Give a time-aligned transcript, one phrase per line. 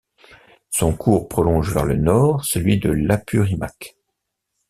[0.71, 3.95] Son cours prolonge vers le nord celui de l'Apurimac.